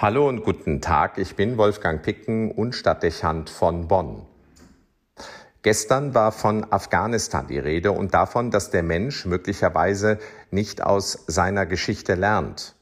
Hallo 0.00 0.28
und 0.28 0.44
guten 0.44 0.80
Tag, 0.80 1.18
ich 1.18 1.34
bin 1.34 1.58
Wolfgang 1.58 2.00
Picken 2.00 2.52
und 2.52 2.76
Stadtdechant 2.76 3.50
von 3.50 3.88
Bonn. 3.88 4.22
Gestern 5.62 6.14
war 6.14 6.30
von 6.30 6.72
Afghanistan 6.72 7.48
die 7.48 7.58
Rede 7.58 7.90
und 7.90 8.14
davon, 8.14 8.52
dass 8.52 8.70
der 8.70 8.84
Mensch 8.84 9.26
möglicherweise 9.26 10.18
nicht 10.52 10.84
aus 10.84 11.24
seiner 11.26 11.66
Geschichte 11.66 12.14
lernt. 12.14 12.76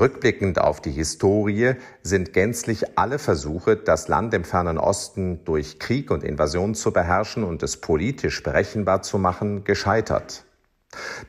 Rückblickend 0.00 0.60
auf 0.60 0.80
die 0.80 0.90
Historie 0.90 1.74
sind 2.02 2.32
gänzlich 2.32 2.98
alle 2.98 3.20
Versuche, 3.20 3.76
das 3.76 4.08
Land 4.08 4.34
im 4.34 4.42
fernen 4.42 4.78
Osten 4.78 5.44
durch 5.44 5.78
Krieg 5.78 6.10
und 6.10 6.24
Invasion 6.24 6.74
zu 6.74 6.92
beherrschen 6.92 7.44
und 7.44 7.62
es 7.62 7.76
politisch 7.76 8.42
berechenbar 8.42 9.02
zu 9.02 9.16
machen, 9.16 9.62
gescheitert. 9.62 10.44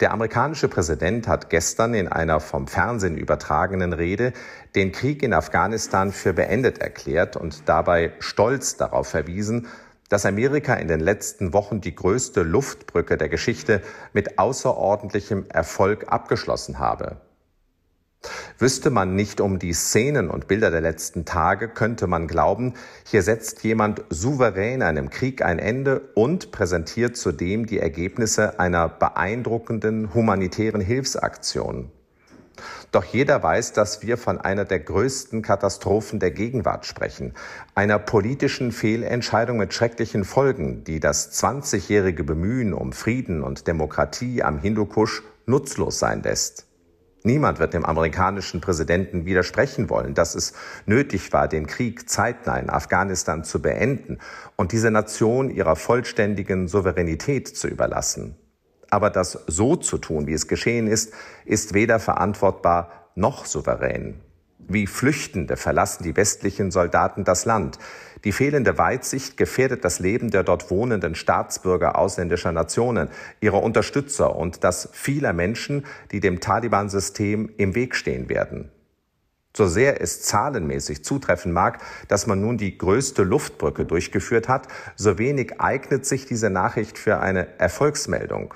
Der 0.03 0.11
amerikanische 0.11 0.67
Präsident 0.67 1.29
hat 1.29 1.49
gestern 1.49 1.93
in 1.93 2.09
einer 2.09 2.41
vom 2.41 2.67
Fernsehen 2.67 3.17
übertragenen 3.17 3.93
Rede 3.93 4.33
den 4.75 4.91
Krieg 4.91 5.23
in 5.23 5.33
Afghanistan 5.33 6.11
für 6.11 6.33
beendet 6.33 6.79
erklärt 6.79 7.37
und 7.37 7.69
dabei 7.69 8.11
stolz 8.19 8.75
darauf 8.75 9.07
verwiesen, 9.07 9.67
dass 10.09 10.25
Amerika 10.25 10.73
in 10.73 10.89
den 10.89 10.99
letzten 10.99 11.53
Wochen 11.53 11.79
die 11.79 11.95
größte 11.95 12.43
Luftbrücke 12.43 13.15
der 13.15 13.29
Geschichte 13.29 13.81
mit 14.11 14.39
außerordentlichem 14.39 15.45
Erfolg 15.47 16.11
abgeschlossen 16.11 16.79
habe. 16.79 17.21
Wüsste 18.59 18.89
man 18.89 19.15
nicht 19.15 19.41
um 19.41 19.59
die 19.59 19.73
Szenen 19.73 20.29
und 20.29 20.47
Bilder 20.47 20.71
der 20.71 20.81
letzten 20.81 21.25
Tage, 21.25 21.67
könnte 21.67 22.07
man 22.07 22.27
glauben, 22.27 22.73
hier 23.05 23.21
setzt 23.21 23.63
jemand 23.63 24.03
souverän 24.09 24.81
einem 24.81 25.09
Krieg 25.09 25.43
ein 25.43 25.59
Ende 25.59 26.01
und 26.13 26.51
präsentiert 26.51 27.17
zudem 27.17 27.65
die 27.65 27.79
Ergebnisse 27.79 28.59
einer 28.59 28.89
beeindruckenden 28.89 30.13
humanitären 30.13 30.81
Hilfsaktion. 30.81 31.91
Doch 32.91 33.03
jeder 33.03 33.41
weiß, 33.41 33.73
dass 33.73 34.03
wir 34.03 34.17
von 34.17 34.39
einer 34.39 34.65
der 34.65 34.79
größten 34.79 35.41
Katastrophen 35.41 36.19
der 36.19 36.29
Gegenwart 36.29 36.85
sprechen, 36.85 37.33
einer 37.73 37.97
politischen 37.97 38.71
Fehlentscheidung 38.71 39.57
mit 39.57 39.73
schrecklichen 39.73 40.23
Folgen, 40.23 40.83
die 40.83 40.99
das 40.99 41.33
20-jährige 41.43 42.23
Bemühen 42.23 42.73
um 42.73 42.93
Frieden 42.93 43.41
und 43.41 43.67
Demokratie 43.67 44.43
am 44.43 44.59
Hindukusch 44.59 45.23
nutzlos 45.47 45.97
sein 45.97 46.21
lässt. 46.21 46.67
Niemand 47.23 47.59
wird 47.59 47.73
dem 47.73 47.85
amerikanischen 47.85 48.59
Präsidenten 48.59 49.25
widersprechen 49.25 49.89
wollen, 49.89 50.13
dass 50.13 50.35
es 50.35 50.53
nötig 50.85 51.31
war, 51.31 51.47
den 51.47 51.67
Krieg 51.67 52.09
zeitnah 52.09 52.57
in 52.57 52.69
Afghanistan 52.69 53.45
zu 53.45 53.61
beenden 53.61 54.19
und 54.57 54.73
diese 54.73 54.91
Nation 54.91 55.49
ihrer 55.49 55.77
vollständigen 55.77 56.67
Souveränität 56.67 57.47
zu 57.47 57.69
überlassen. 57.69 58.35
Aber 58.89 59.09
das 59.09 59.39
so 59.47 59.77
zu 59.77 59.97
tun, 59.97 60.27
wie 60.27 60.33
es 60.33 60.49
geschehen 60.49 60.87
ist, 60.87 61.13
ist 61.45 61.73
weder 61.73 61.99
verantwortbar 61.99 63.09
noch 63.15 63.45
souverän. 63.45 64.21
Wie 64.67 64.87
Flüchtende 64.87 65.57
verlassen 65.57 66.03
die 66.03 66.15
westlichen 66.15 66.71
Soldaten 66.71 67.23
das 67.23 67.45
Land. 67.45 67.79
Die 68.23 68.31
fehlende 68.31 68.77
Weitsicht 68.77 69.35
gefährdet 69.35 69.83
das 69.83 69.99
Leben 69.99 70.31
der 70.31 70.43
dort 70.43 70.71
wohnenden 70.71 71.15
Staatsbürger 71.15 71.97
ausländischer 71.97 72.53
Nationen, 72.53 73.09
ihrer 73.41 73.61
Unterstützer 73.61 74.35
und 74.35 74.63
das 74.63 74.89
vieler 74.93 75.33
Menschen, 75.33 75.85
die 76.11 76.21
dem 76.21 76.39
Taliban-System 76.39 77.51
im 77.57 77.75
Weg 77.75 77.95
stehen 77.95 78.29
werden. 78.29 78.71
So 79.55 79.67
sehr 79.67 80.01
es 80.01 80.23
zahlenmäßig 80.23 81.03
zutreffen 81.03 81.51
mag, 81.51 81.79
dass 82.07 82.25
man 82.25 82.41
nun 82.41 82.57
die 82.57 82.77
größte 82.77 83.23
Luftbrücke 83.23 83.85
durchgeführt 83.85 84.47
hat, 84.47 84.67
so 84.95 85.19
wenig 85.19 85.59
eignet 85.59 86.05
sich 86.05 86.25
diese 86.25 86.49
Nachricht 86.49 86.97
für 86.97 87.19
eine 87.19 87.59
Erfolgsmeldung. 87.59 88.55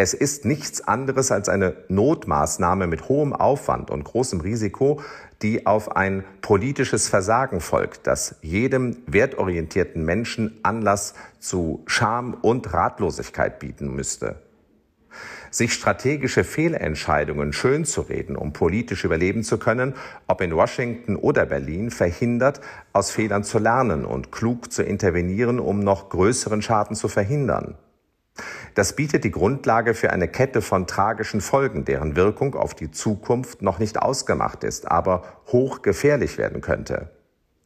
Es 0.00 0.14
ist 0.14 0.44
nichts 0.44 0.80
anderes 0.86 1.32
als 1.32 1.48
eine 1.48 1.74
Notmaßnahme 1.88 2.86
mit 2.86 3.08
hohem 3.08 3.32
Aufwand 3.32 3.90
und 3.90 4.04
großem 4.04 4.40
Risiko, 4.40 5.02
die 5.42 5.66
auf 5.66 5.96
ein 5.96 6.22
politisches 6.40 7.08
Versagen 7.08 7.60
folgt, 7.60 8.06
das 8.06 8.36
jedem 8.40 8.98
wertorientierten 9.08 10.04
Menschen 10.04 10.60
Anlass 10.62 11.14
zu 11.40 11.82
Scham 11.88 12.34
und 12.34 12.72
Ratlosigkeit 12.72 13.58
bieten 13.58 13.92
müsste. 13.92 14.36
Sich 15.50 15.72
strategische 15.72 16.44
Fehlentscheidungen 16.44 17.52
schönzureden, 17.52 18.36
um 18.36 18.52
politisch 18.52 19.02
überleben 19.02 19.42
zu 19.42 19.58
können, 19.58 19.94
ob 20.28 20.40
in 20.42 20.54
Washington 20.54 21.16
oder 21.16 21.44
Berlin, 21.44 21.90
verhindert, 21.90 22.60
aus 22.92 23.10
Fehlern 23.10 23.42
zu 23.42 23.58
lernen 23.58 24.04
und 24.04 24.30
klug 24.30 24.70
zu 24.70 24.84
intervenieren, 24.84 25.58
um 25.58 25.80
noch 25.80 26.08
größeren 26.08 26.62
Schaden 26.62 26.94
zu 26.94 27.08
verhindern. 27.08 27.74
Das 28.78 28.92
bietet 28.92 29.24
die 29.24 29.32
Grundlage 29.32 29.92
für 29.92 30.12
eine 30.12 30.28
Kette 30.28 30.62
von 30.62 30.86
tragischen 30.86 31.40
Folgen, 31.40 31.84
deren 31.84 32.14
Wirkung 32.14 32.54
auf 32.54 32.74
die 32.74 32.92
Zukunft 32.92 33.60
noch 33.60 33.80
nicht 33.80 34.00
ausgemacht 34.00 34.62
ist, 34.62 34.88
aber 34.88 35.24
hochgefährlich 35.48 36.38
werden 36.38 36.60
könnte. 36.60 37.10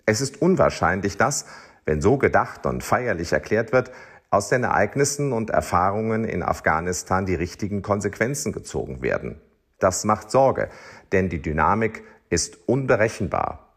Es 0.06 0.22
ist 0.22 0.40
unwahrscheinlich, 0.40 1.18
dass, 1.18 1.44
wenn 1.84 2.00
so 2.00 2.16
gedacht 2.16 2.64
und 2.64 2.82
feierlich 2.82 3.34
erklärt 3.34 3.74
wird, 3.74 3.90
aus 4.30 4.48
den 4.48 4.64
Ereignissen 4.64 5.34
und 5.34 5.50
Erfahrungen 5.50 6.24
in 6.24 6.42
Afghanistan 6.42 7.26
die 7.26 7.34
richtigen 7.34 7.82
Konsequenzen 7.82 8.50
gezogen 8.50 9.02
werden. 9.02 9.38
Das 9.80 10.04
macht 10.04 10.30
Sorge, 10.30 10.70
denn 11.12 11.28
die 11.28 11.42
Dynamik 11.42 12.04
ist 12.30 12.56
unberechenbar. 12.66 13.71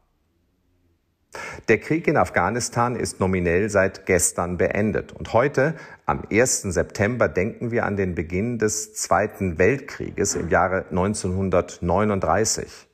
Der 1.67 1.79
Krieg 1.79 2.07
in 2.07 2.17
Afghanistan 2.17 2.95
ist 2.95 3.19
nominell 3.19 3.69
seit 3.69 4.05
gestern 4.05 4.57
beendet. 4.57 5.11
Und 5.11 5.33
heute, 5.33 5.75
am 6.05 6.23
1. 6.31 6.61
September, 6.63 7.27
denken 7.27 7.71
wir 7.71 7.85
an 7.85 7.97
den 7.97 8.15
Beginn 8.15 8.59
des 8.59 8.93
Zweiten 8.93 9.57
Weltkrieges 9.57 10.35
im 10.35 10.49
Jahre 10.49 10.85
1939. 10.89 12.87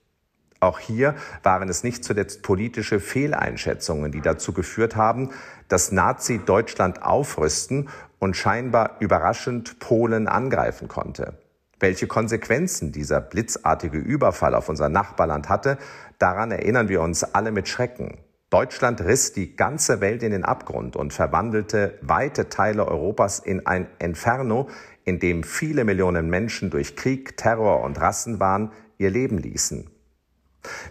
Auch 0.62 0.78
hier 0.78 1.16
waren 1.42 1.70
es 1.70 1.84
nicht 1.84 2.04
zuletzt 2.04 2.44
politische 2.44 3.00
Fehleinschätzungen, 3.00 4.12
die 4.12 4.22
dazu 4.22 4.54
geführt 4.54 4.96
haben, 4.96 5.32
dass 5.68 5.92
Nazi-Deutschland 5.92 7.02
aufrüsten 7.02 7.90
und 8.20 8.38
scheinbar 8.38 8.98
überraschend 9.00 9.80
Polen 9.80 10.28
angreifen 10.28 10.88
konnte. 10.88 11.40
Welche 11.80 12.06
Konsequenzen 12.06 12.92
dieser 12.92 13.20
blitzartige 13.20 13.98
Überfall 13.98 14.54
auf 14.54 14.70
unser 14.70 14.88
Nachbarland 14.88 15.50
hatte, 15.50 15.80
daran 16.20 16.52
erinnern 16.52 16.90
wir 16.90 17.02
uns 17.02 17.24
alle 17.24 17.52
mit 17.52 17.68
Schrecken. 17.68 18.20
Deutschland 18.52 19.00
riss 19.00 19.32
die 19.32 19.56
ganze 19.56 20.02
Welt 20.02 20.24
in 20.24 20.32
den 20.32 20.44
Abgrund 20.44 20.98
und 20.98 21.14
verwandelte 21.14 21.98
weite 22.02 22.50
Teile 22.50 22.86
Europas 22.86 23.40
in 23.40 23.66
ein 23.66 23.88
Inferno, 23.98 24.68
in 25.06 25.20
dem 25.20 25.44
viele 25.44 25.86
Millionen 25.86 26.30
Menschen 26.30 26.70
durch 26.70 26.98
Krieg, 26.98 27.38
Terror 27.38 27.82
und 27.82 28.02
Rassenwahn 28.02 28.74
ihr 28.98 29.10
Leben 29.10 29.38
ließen. 29.38 29.90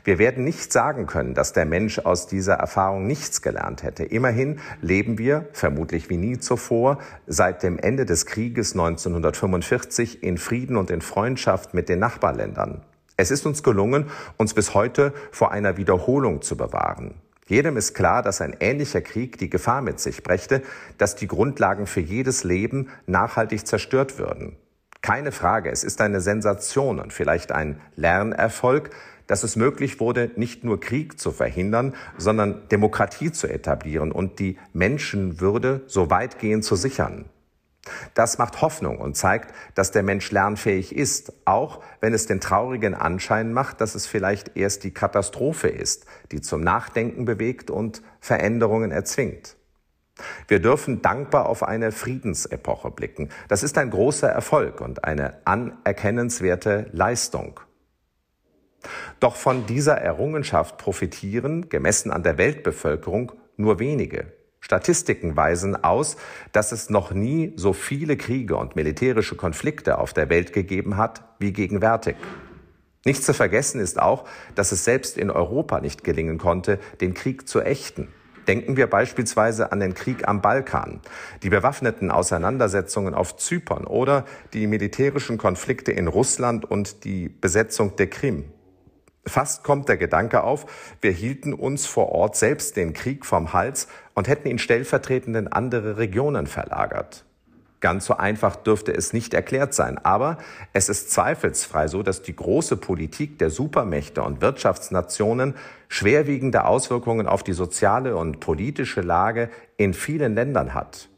Wir 0.05 0.19
werden 0.19 0.43
nicht 0.43 0.73
sagen 0.73 1.07
können, 1.07 1.35
dass 1.35 1.53
der 1.53 1.67
Mensch 1.67 1.99
aus 1.99 2.27
dieser 2.27 2.55
Erfahrung 2.55 3.07
nichts 3.07 3.43
gelernt 3.43 3.83
hätte. 3.83 4.05
Immerhin 4.05 4.61
leben 4.81 5.19
wir, 5.19 5.51
vermutlich 5.53 6.09
wie 6.09 6.17
nie 6.17 6.39
zuvor, 6.39 6.99
seit 7.27 7.63
dem 7.63 7.79
Ende 7.79 8.07
des 8.07 8.25
Krieges 8.25 8.73
1945 8.73 10.23
in 10.23 10.39
Frieden 10.39 10.79
und 10.79 10.91
in 10.91 11.03
Freundschaft 11.03 11.75
mit 11.75 11.91
den 11.91 11.99
Nachbarländern. 11.99 12.81
Es 13.19 13.31
ist 13.31 13.45
uns 13.45 13.63
gelungen, 13.63 14.07
uns 14.39 14.55
bis 14.55 14.73
heute 14.73 15.13
vor 15.31 15.53
einer 15.53 15.77
Wiederholung 15.77 16.41
zu 16.41 16.57
bewahren. 16.57 17.21
Jedem 17.51 17.77
ist 17.77 17.95
klar, 17.95 18.23
dass 18.23 18.41
ein 18.41 18.57
ähnlicher 18.61 19.01
Krieg 19.01 19.37
die 19.37 19.51
Gefahr 19.51 19.83
mit 19.83 19.99
sich 19.99 20.23
brächte, 20.23 20.63
dass 20.99 21.17
die 21.17 21.27
Grundlagen 21.27 21.89
für 21.89 21.99
jedes 21.99 22.45
Leben 22.45 22.91
nachhaltig 23.09 23.67
zerstört 23.67 24.21
würden. 24.21 24.57
Keine 25.03 25.33
Frage, 25.33 25.69
es 25.69 25.83
ist 25.83 26.01
eine 26.01 26.21
Sensation 26.21 27.01
und 27.01 27.13
vielleicht 27.13 27.51
ein 27.51 27.81
Lernerfolg, 27.97 28.91
dass 29.27 29.43
es 29.43 29.57
möglich 29.57 29.99
wurde, 29.99 30.31
nicht 30.37 30.63
nur 30.63 30.79
Krieg 30.79 31.19
zu 31.19 31.33
verhindern, 31.33 31.97
sondern 32.17 32.69
Demokratie 32.69 33.33
zu 33.33 33.49
etablieren 33.49 34.13
und 34.13 34.39
die 34.39 34.57
Menschenwürde 34.73 35.83
so 35.89 36.09
weitgehend 36.09 36.65
zu 36.65 36.77
sichern. 36.77 37.25
Das 38.15 38.39
macht 38.39 38.61
Hoffnung 38.61 38.99
und 38.99 39.17
zeigt, 39.17 39.55
dass 39.75 39.91
der 39.91 40.03
Mensch 40.03 40.31
lernfähig 40.31 40.95
ist, 40.95 41.33
auch 41.45 41.83
wenn 42.01 42.15
es 42.15 42.27
den 42.27 42.41
traurigen 42.41 42.95
Anschein 42.95 43.53
macht, 43.53 43.81
dass 43.81 43.95
es 43.95 44.07
vielleicht 44.07 44.57
erst 44.57 44.85
die 44.85 44.93
Katastrophe 44.93 45.69
ist, 45.69 46.07
die 46.33 46.41
zum 46.41 46.61
Nachdenken 46.61 47.25
bewegt 47.25 47.71
und 47.71 48.03
Veränderungen 48.21 48.91
erzwingt. 48.91 49.57
Wir 50.49 50.61
dürfen 50.61 51.03
dankbar 51.03 51.49
auf 51.49 51.63
eine 51.63 51.93
Friedensepoche 51.93 52.91
blicken. 52.91 53.31
Das 53.49 53.63
ist 53.63 53.79
ein 53.79 53.91
großer 53.91 54.29
Erfolg 54.29 54.81
und 54.81 55.05
eine 55.05 55.47
anerkennenswerte 55.47 56.91
Leistung. 56.93 57.61
Doch 59.19 59.37
von 59.37 59.67
dieser 59.67 59.97
Errungenschaft 59.99 60.79
profitieren, 60.79 61.69
gemessen 61.69 62.11
an 62.11 62.23
der 62.23 62.39
Weltbevölkerung, 62.39 63.33
nur 63.57 63.79
wenige. 63.79 64.33
Statistiken 64.61 65.37
weisen 65.37 65.83
aus, 65.83 66.17
dass 66.53 66.73
es 66.73 66.91
noch 66.91 67.13
nie 67.13 67.53
so 67.57 67.73
viele 67.73 68.17
Kriege 68.17 68.57
und 68.57 68.77
militärische 68.77 69.35
Konflikte 69.35 69.99
auf 69.99 70.13
der 70.13 70.29
Welt 70.29 70.53
gegeben 70.53 70.97
hat 70.97 71.23
wie 71.39 71.53
gegenwärtig. 71.53 72.17
Nicht 73.05 73.25
zu 73.25 73.33
vergessen 73.33 73.81
ist 73.81 74.01
auch, 74.01 74.27
dass 74.55 74.73
es 74.73 74.85
selbst 74.85 75.17
in 75.17 75.31
Europa 75.31 75.81
nicht 75.81 76.05
gelingen 76.05 76.37
konnte, 76.37 76.79
den 77.01 77.15
Krieg 77.15 77.49
zu 77.49 77.63
ächten. 77.63 78.09
Denken 78.47 78.77
wir 78.77 78.89
beispielsweise 78.89 79.73
an 79.73 79.81
den 79.81 79.95
Krieg 79.95 80.29
am 80.29 80.43
Balkan, 80.43 81.01
die 81.43 81.51
bewaffneten 81.51 82.11
Auseinandersetzungen 82.11 83.15
auf 83.15 83.37
Zypern 83.37 83.87
oder 83.87 84.25
die 84.53 84.67
militärischen 84.67 85.39
Konflikte 85.39 85.93
in 85.93 86.09
Russland 86.09 86.71
und 86.71 87.05
die 87.05 87.29
Besetzung 87.29 87.97
der 87.97 88.09
Krim. 88.09 88.45
Fast 89.31 89.65
kommt 89.65 89.89
der 89.89 89.97
Gedanke 89.97 90.43
auf, 90.43 90.67
wir 91.01 91.13
hielten 91.13 91.55
uns 91.55 91.87
vor 91.87 92.11
Ort 92.11 92.37
selbst 92.37 92.77
den 92.77 92.93
Krieg 92.93 93.25
vom 93.25 93.53
Hals 93.53 93.89
und 94.15 94.29
hätten 94.29 94.49
ihn 94.49 94.59
stellvertretend 94.59 95.37
in 95.37 95.49
andere 95.49 95.97
Regionen 95.97 96.47
verlagert. 96.47 97.25
Ganz 97.81 98.05
so 98.05 98.17
einfach 98.17 98.57
dürfte 98.57 98.93
es 98.93 99.15
nicht 99.15 99.33
erklärt 99.33 99.73
sein. 99.73 99.99
Aber 99.99 100.37
es 100.75 100.89
ist 100.91 101.11
zweifelsfrei 101.11 101.89
so, 101.89 102.03
dass 102.03 102.23
die 102.23 102.37
große 102.37 102.77
Politik 102.77 103.39
der 103.39 103.49
Supermächte 103.49 104.23
und 104.23 104.43
Wirtschaftsnationen 104.43 105.55
schwerwiegende 105.89 106.67
Auswirkungen 106.67 107.27
auf 107.27 107.43
die 107.43 107.55
soziale 107.55 108.17
und 108.17 108.41
politische 108.41 109.01
Lage 109.01 109.49
in 109.79 109.95
vielen 109.95 110.35
Ländern 110.35 110.75
hat. 110.75 111.10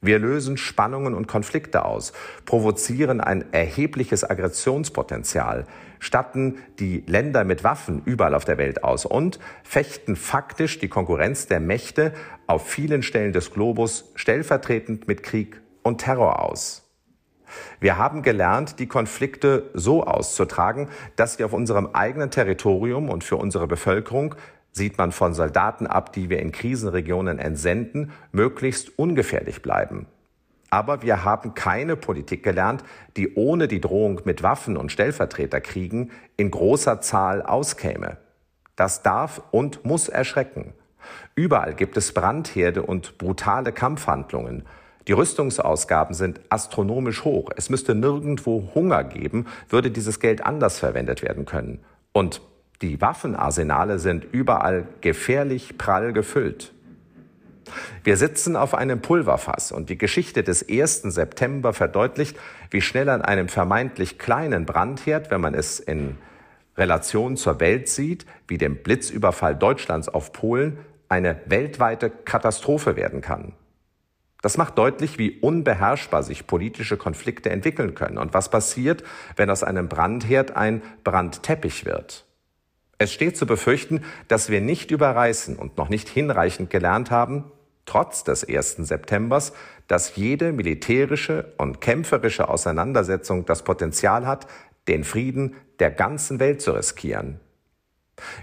Wir 0.00 0.20
lösen 0.20 0.56
Spannungen 0.56 1.12
und 1.12 1.26
Konflikte 1.26 1.84
aus, 1.84 2.12
provozieren 2.44 3.20
ein 3.20 3.52
erhebliches 3.52 4.22
Aggressionspotenzial, 4.22 5.66
statten 5.98 6.58
die 6.78 7.02
Länder 7.08 7.42
mit 7.42 7.64
Waffen 7.64 8.02
überall 8.04 8.36
auf 8.36 8.44
der 8.44 8.58
Welt 8.58 8.84
aus 8.84 9.04
und 9.04 9.40
fechten 9.64 10.14
faktisch 10.14 10.78
die 10.78 10.88
Konkurrenz 10.88 11.46
der 11.46 11.58
Mächte 11.58 12.12
auf 12.46 12.68
vielen 12.68 13.02
Stellen 13.02 13.32
des 13.32 13.50
Globus 13.50 14.12
stellvertretend 14.14 15.08
mit 15.08 15.24
Krieg 15.24 15.60
und 15.82 15.98
Terror 15.98 16.44
aus. 16.44 16.84
Wir 17.80 17.96
haben 17.96 18.22
gelernt, 18.22 18.78
die 18.78 18.86
Konflikte 18.86 19.70
so 19.74 20.04
auszutragen, 20.04 20.88
dass 21.16 21.38
wir 21.40 21.46
auf 21.46 21.52
unserem 21.52 21.86
eigenen 21.92 22.30
Territorium 22.30 23.08
und 23.08 23.24
für 23.24 23.36
unsere 23.36 23.66
Bevölkerung 23.66 24.36
sieht 24.78 24.96
man 24.96 25.12
von 25.12 25.34
Soldaten 25.34 25.86
ab, 25.86 26.14
die 26.14 26.30
wir 26.30 26.40
in 26.40 26.52
Krisenregionen 26.52 27.38
entsenden, 27.38 28.12
möglichst 28.32 28.98
ungefährlich 28.98 29.60
bleiben. 29.60 30.06
Aber 30.70 31.02
wir 31.02 31.24
haben 31.24 31.54
keine 31.54 31.96
Politik 31.96 32.42
gelernt, 32.42 32.82
die 33.16 33.34
ohne 33.34 33.68
die 33.68 33.80
Drohung 33.80 34.22
mit 34.24 34.42
Waffen 34.42 34.76
und 34.76 34.92
Stellvertreterkriegen 34.92 36.10
in 36.36 36.50
großer 36.50 37.00
Zahl 37.00 37.42
auskäme. 37.42 38.16
Das 38.76 39.02
darf 39.02 39.42
und 39.50 39.84
muss 39.84 40.08
erschrecken. 40.08 40.72
Überall 41.34 41.74
gibt 41.74 41.96
es 41.96 42.12
Brandherde 42.12 42.82
und 42.82 43.18
brutale 43.18 43.72
Kampfhandlungen. 43.72 44.64
Die 45.06 45.12
Rüstungsausgaben 45.12 46.14
sind 46.14 46.40
astronomisch 46.50 47.24
hoch. 47.24 47.50
Es 47.56 47.70
müsste 47.70 47.94
nirgendwo 47.94 48.70
Hunger 48.74 49.04
geben, 49.04 49.46
würde 49.70 49.90
dieses 49.90 50.20
Geld 50.20 50.44
anders 50.44 50.78
verwendet 50.78 51.22
werden 51.22 51.46
können. 51.46 51.80
Und 52.12 52.42
die 52.82 53.00
Waffenarsenale 53.00 53.98
sind 53.98 54.24
überall 54.32 54.86
gefährlich 55.00 55.78
prall 55.78 56.12
gefüllt. 56.12 56.72
Wir 58.04 58.16
sitzen 58.16 58.56
auf 58.56 58.74
einem 58.74 59.02
Pulverfass 59.02 59.72
und 59.72 59.90
die 59.90 59.98
Geschichte 59.98 60.42
des 60.42 60.68
1. 60.68 61.02
September 61.02 61.72
verdeutlicht, 61.72 62.38
wie 62.70 62.80
schnell 62.80 63.08
an 63.08 63.22
einem 63.22 63.48
vermeintlich 63.48 64.18
kleinen 64.18 64.64
Brandherd, 64.64 65.30
wenn 65.30 65.40
man 65.40 65.54
es 65.54 65.80
in 65.80 66.16
Relation 66.76 67.36
zur 67.36 67.60
Welt 67.60 67.88
sieht, 67.88 68.24
wie 68.46 68.58
dem 68.58 68.76
Blitzüberfall 68.76 69.56
Deutschlands 69.56 70.08
auf 70.08 70.32
Polen, 70.32 70.78
eine 71.08 71.40
weltweite 71.46 72.10
Katastrophe 72.10 72.96
werden 72.96 73.20
kann. 73.20 73.54
Das 74.40 74.56
macht 74.56 74.78
deutlich, 74.78 75.18
wie 75.18 75.40
unbeherrschbar 75.40 76.22
sich 76.22 76.46
politische 76.46 76.96
Konflikte 76.96 77.50
entwickeln 77.50 77.94
können 77.94 78.18
und 78.18 78.34
was 78.34 78.50
passiert, 78.50 79.02
wenn 79.34 79.50
aus 79.50 79.64
einem 79.64 79.88
Brandherd 79.88 80.56
ein 80.56 80.82
Brandteppich 81.02 81.84
wird. 81.84 82.27
Es 82.98 83.12
steht 83.12 83.36
zu 83.36 83.46
befürchten, 83.46 84.04
dass 84.26 84.50
wir 84.50 84.60
nicht 84.60 84.90
überreißen 84.90 85.56
und 85.56 85.76
noch 85.78 85.88
nicht 85.88 86.08
hinreichend 86.08 86.68
gelernt 86.68 87.12
haben, 87.12 87.44
trotz 87.86 88.24
des 88.24 88.46
1. 88.46 88.76
Septembers, 88.78 89.52
dass 89.86 90.16
jede 90.16 90.52
militärische 90.52 91.52
und 91.56 91.80
kämpferische 91.80 92.48
Auseinandersetzung 92.48 93.46
das 93.46 93.62
Potenzial 93.62 94.26
hat, 94.26 94.46
den 94.88 95.04
Frieden 95.04 95.54
der 95.78 95.90
ganzen 95.90 96.40
Welt 96.40 96.60
zu 96.60 96.72
riskieren. 96.72 97.40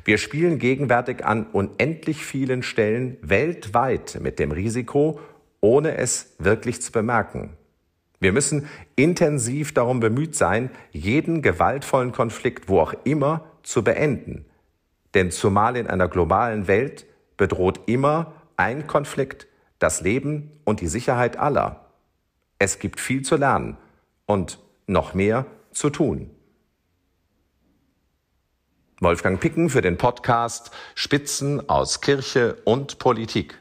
Wir 0.05 0.17
spielen 0.17 0.57
gegenwärtig 0.57 1.25
an 1.25 1.47
unendlich 1.51 2.25
vielen 2.25 2.63
Stellen 2.63 3.17
weltweit 3.21 4.19
mit 4.21 4.39
dem 4.39 4.51
Risiko, 4.51 5.19
ohne 5.59 5.97
es 5.97 6.35
wirklich 6.39 6.81
zu 6.81 6.93
bemerken. 6.93 7.57
Wir 8.19 8.31
müssen 8.31 8.67
intensiv 8.95 9.73
darum 9.73 9.99
bemüht 9.99 10.35
sein, 10.35 10.71
jeden 10.91 11.41
gewaltvollen 11.41 12.13
Konflikt, 12.13 12.69
wo 12.69 12.79
auch 12.79 12.93
immer, 13.03 13.45
zu 13.65 13.83
beenden. 13.83 14.45
Denn 15.13 15.31
zumal 15.31 15.75
in 15.77 15.87
einer 15.87 16.07
globalen 16.07 16.67
Welt 16.67 17.05
bedroht 17.37 17.81
immer 17.87 18.33
ein 18.57 18.87
Konflikt 18.87 19.47
das 19.79 20.01
Leben 20.01 20.51
und 20.63 20.81
die 20.81 20.87
Sicherheit 20.87 21.37
aller. 21.37 21.85
Es 22.59 22.79
gibt 22.79 22.99
viel 22.99 23.23
zu 23.23 23.35
lernen 23.35 23.77
und 24.25 24.59
noch 24.87 25.13
mehr 25.13 25.45
zu 25.71 25.89
tun. 25.89 26.31
Wolfgang 29.01 29.39
Picken 29.41 29.69
für 29.69 29.81
den 29.81 29.97
Podcast 29.97 30.71
Spitzen 30.95 31.69
aus 31.69 31.99
Kirche 31.99 32.55
und 32.63 32.97
Politik. 32.97 33.59